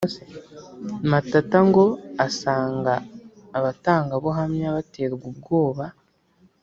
Matata 1.11 1.59
ngo 1.67 1.85
asanga 2.27 2.93
abatangabuhamya 3.57 4.67
baterwa 4.77 5.23
ubwoba 5.31 5.85